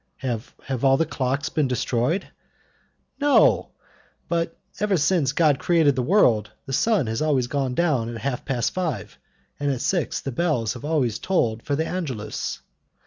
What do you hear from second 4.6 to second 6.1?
ever since God created the